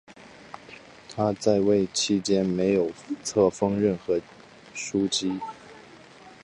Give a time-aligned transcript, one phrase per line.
[1.13, 4.19] 他在位期间没有册封任何
[4.75, 5.39] 枢机。